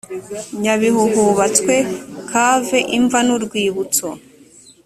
[0.61, 1.75] nyabihu: hubatswe
[2.29, 4.07] cave imva n’urwibutso